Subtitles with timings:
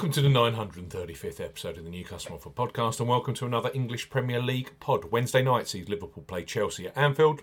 [0.00, 3.70] Welcome to the 935th episode of the New Customer Offer podcast, and welcome to another
[3.74, 5.12] English Premier League pod.
[5.12, 7.42] Wednesday night sees Liverpool play Chelsea at Anfield,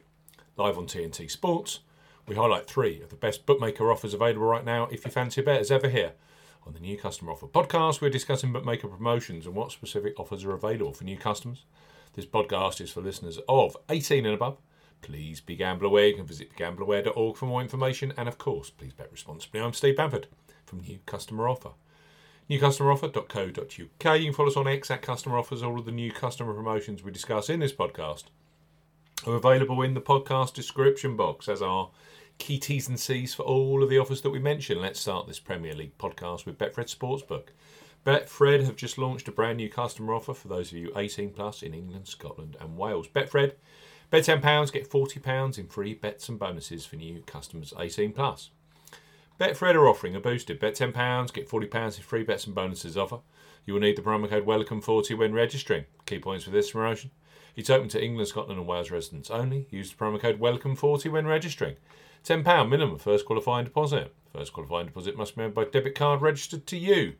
[0.55, 1.81] live on TNT Sports.
[2.27, 5.43] We highlight three of the best bookmaker offers available right now if you fancy a
[5.43, 6.13] bet as ever here.
[6.65, 10.53] On the New Customer Offer podcast, we're discussing bookmaker promotions and what specific offers are
[10.53, 11.63] available for new customers.
[12.13, 14.57] This podcast is for listeners of 18 and above.
[15.03, 16.07] Please be gamble aware.
[16.07, 19.61] You can visit gambleaware.org for more information, and of course, please bet responsibly.
[19.61, 20.25] I'm Steve Bamford
[20.65, 21.73] from New Customer Offer
[22.49, 24.19] newcustomeroffer.co.uk.
[24.19, 25.61] You can follow us on X at Customer Offers.
[25.61, 28.25] All of the new customer promotions we discuss in this podcast
[29.25, 31.89] are available in the podcast description box, as are
[32.37, 34.79] key T's and C's for all of the offers that we mention.
[34.79, 37.47] Let's start this Premier League podcast with Betfred Sportsbook.
[38.05, 41.61] Betfred have just launched a brand new customer offer for those of you 18 plus
[41.61, 43.07] in England, Scotland, and Wales.
[43.09, 43.53] Betfred,
[44.09, 48.51] bet £10, get £40 in free bets and bonuses for new customers 18 plus.
[49.39, 53.19] Betfred are offering a boosted bet £10, get £40 in free bets and bonuses offer.
[53.65, 55.85] You will need the promo code WELCOME40 when registering.
[56.07, 57.11] Key points for this promotion.
[57.55, 59.67] It's open to England, Scotland, and Wales residents only.
[59.69, 61.75] Use the promo code WELCOME40 when registering.
[62.23, 64.13] £10 minimum first qualifying deposit.
[64.33, 67.13] First qualifying deposit must be made by debit card registered to you.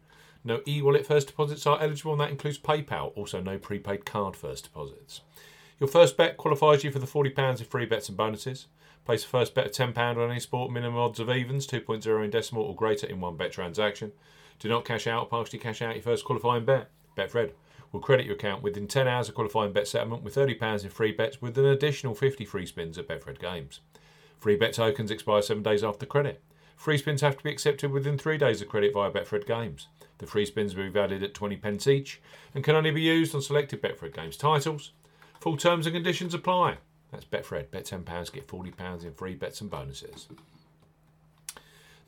[0.43, 3.11] No e wallet first deposits are eligible, and that includes PayPal.
[3.15, 5.21] Also, no prepaid card first deposits.
[5.79, 8.67] Your first bet qualifies you for the £40 in free bets and bonuses.
[9.05, 12.31] Place a first bet of £10 on any sport, minimum odds of evens, 2.0 in
[12.31, 14.11] decimal or greater in one bet transaction.
[14.59, 16.89] Do not cash out partially cash out your first qualifying bet.
[17.15, 17.51] Betfred
[17.91, 21.11] will credit your account within 10 hours of qualifying bet settlement with £30 in free
[21.11, 23.81] bets with an additional 50 free spins at Betfred Games.
[24.39, 26.41] Free bet tokens expire seven days after credit.
[26.75, 29.87] Free spins have to be accepted within three days of credit via Betfred Games.
[30.17, 32.19] The free spins will be valid at 20 pence each
[32.53, 34.91] and can only be used on selected Betfred Games titles.
[35.41, 36.77] Full terms and conditions apply.
[37.11, 37.71] That's Betfred.
[37.71, 40.27] Bet £10, get £40 in free bets and bonuses.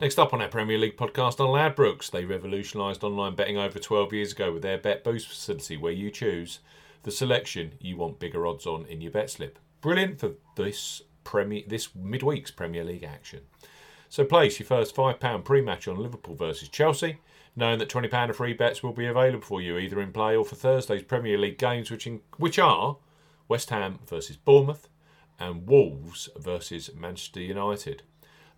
[0.00, 4.12] Next up on our Premier League podcast on Ladbrokes, they revolutionised online betting over 12
[4.12, 6.60] years ago with their Bet Boost facility where you choose
[7.02, 9.58] the selection you want bigger odds on in your bet slip.
[9.80, 13.40] Brilliant for this Premier this midweek's Premier League action.
[14.08, 17.18] So place your first £5 pre-match on Liverpool versus Chelsea,
[17.54, 20.44] knowing that £20 of free bets will be available for you either in play or
[20.44, 22.96] for Thursday's Premier League games, which, in, which are
[23.50, 24.88] West Ham versus Bournemouth,
[25.40, 28.04] and Wolves versus Manchester United.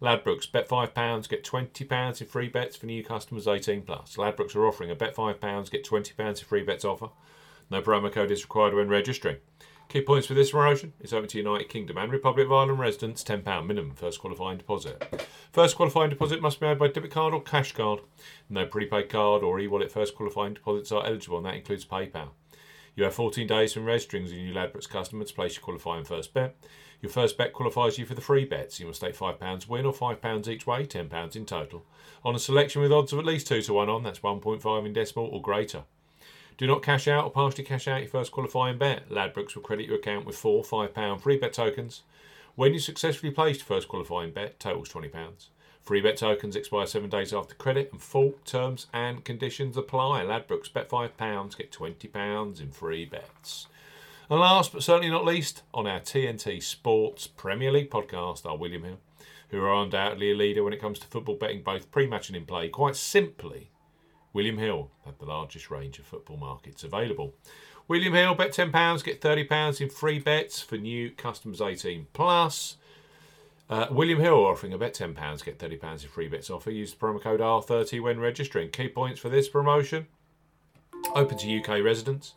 [0.02, 4.16] Ladbrokes, bet £5, get £20 in free bets for new customers 18 plus.
[4.16, 7.08] Ladbrokes are offering a bet £5, get £20 in free bets offer.
[7.70, 9.38] No promo code is required when registering.
[9.88, 13.24] Key points for this promotion is open to United Kingdom and Republic of Ireland residents,
[13.24, 15.26] £10 minimum first qualifying deposit.
[15.52, 18.00] First qualifying deposit must be made by debit card or cash card.
[18.50, 22.30] No prepaid card or e wallet first qualifying deposits are eligible, and that includes PayPal.
[22.94, 26.04] You have 14 days from registering as a new Ladbrokes customer to place your qualifying
[26.04, 26.56] first bet.
[27.00, 28.78] Your first bet qualifies you for the free bets.
[28.78, 31.84] You must stake £5 win or £5 each way, £10 in total.
[32.24, 34.92] On a selection with odds of at least 2 to 1 on, that's 1.5 in
[34.92, 35.84] decimal or greater.
[36.58, 39.08] Do not cash out or partially cash out your first qualifying bet.
[39.08, 42.02] Ladbrokes will credit your account with four £5 free bet tokens.
[42.54, 45.48] When you successfully place your first qualifying bet, totals £20.
[45.80, 50.22] Free bet tokens expire seven days after credit, and full terms and conditions apply.
[50.22, 53.66] Ladbrokes bet £5, get £20 in free bets.
[54.30, 58.84] And last but certainly not least, on our TNT Sports Premier League podcast are William
[58.84, 59.00] Hill,
[59.50, 62.36] who are undoubtedly a leader when it comes to football betting, both pre match and
[62.36, 62.68] in play.
[62.68, 63.70] Quite simply,
[64.32, 67.34] William Hill have the largest range of football markets available.
[67.88, 72.76] William Hill, bet £10, get £30 in free bets for new customers 18 plus.
[73.72, 76.70] Uh, William Hill offering a bet £10, get £30 in free bets offer.
[76.70, 78.68] Use the promo code R30 when registering.
[78.68, 80.08] Key points for this promotion
[81.14, 82.34] open to UK residents.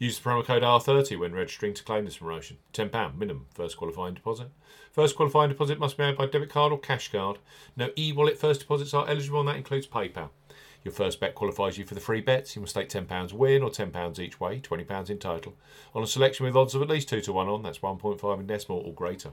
[0.00, 2.56] Use the promo code R30 when registering to claim this promotion.
[2.72, 4.48] £10 minimum first qualifying deposit.
[4.90, 7.38] First qualifying deposit must be made by debit card or cash card.
[7.76, 10.30] No e wallet first deposits are eligible, and that includes PayPal.
[10.84, 12.56] Your first bet qualifies you for the free bets.
[12.56, 15.54] You must stake £10 win or £10 each way, £20 in total,
[15.94, 18.46] on a selection with odds of at least 2 to 1 on, that's 1.5 in
[18.46, 19.30] decimal or greater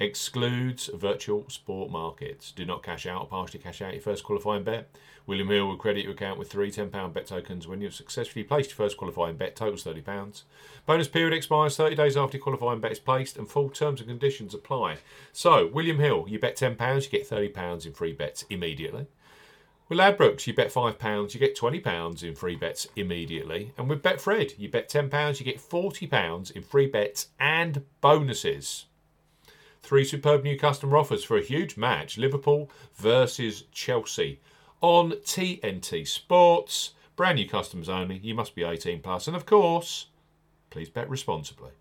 [0.00, 2.52] excludes virtual sport markets.
[2.52, 4.88] Do not cash out or partially cash out your first qualifying bet.
[5.26, 8.70] William Hill will credit your account with three £10 bet tokens when you've successfully placed
[8.70, 10.42] your first qualifying bet, totals £30.
[10.86, 14.08] Bonus period expires 30 days after your qualifying bet is placed, and full terms and
[14.08, 14.96] conditions apply.
[15.32, 19.06] So, William Hill, you bet £10, you get £30 in free bets immediately.
[19.90, 23.72] With Ladbrokes, you bet £5, you get £20 in free bets immediately.
[23.76, 28.86] And with Betfred, you bet £10, you get £40 in free bets and bonuses.
[29.82, 34.38] Three superb new customer offers for a huge match Liverpool versus Chelsea
[34.80, 36.92] on TNT Sports.
[37.16, 38.18] Brand new customers only.
[38.18, 39.02] You must be 18 plus.
[39.02, 40.06] plus, and of course,
[40.70, 41.72] please bet responsibly.